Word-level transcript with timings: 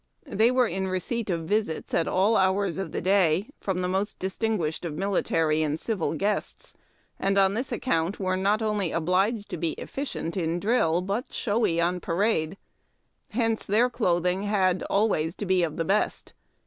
They 0.25 0.49
were 0.49 0.65
in 0.65 0.87
receipt 0.87 1.29
of 1.29 1.41
visits 1.43 1.93
at 1.93 2.07
all 2.07 2.35
hours 2.35 2.79
in 2.79 2.89
the 2.89 3.01
day 3.01 3.51
from 3.59 3.83
the 3.83 3.87
most 3.87 4.17
distinguished 4.17 4.83
of 4.83 4.95
military 4.95 5.61
and 5.61 5.79
civil 5.79 6.15
guests, 6.15 6.73
and 7.19 7.37
on 7.37 7.53
this 7.53 7.71
account 7.71 8.19
were 8.19 8.35
not 8.35 8.63
only 8.63 8.91
obliged 8.91 9.47
to 9.49 9.57
be 9.57 9.73
efficient 9.73 10.35
in 10.35 10.59
drill 10.59 11.01
but 11.01 11.31
showy 11.31 11.79
on 11.79 11.99
parade. 11.99 12.57
Hence 13.29 13.63
their 13.63 13.91
clothing 13.91 14.41
had 14.41 14.81
always 14.89 15.35
to 15.35 15.45
be 15.45 15.61
of 15.61 15.77
the 15.77 15.85
best. 15.85 16.33